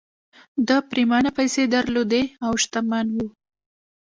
ده 0.67 0.77
پرېمانه 0.89 1.31
پيسې 1.37 1.63
درلودې 1.73 2.23
او 2.45 2.51
شتمن 2.63 3.07
و 3.13 3.17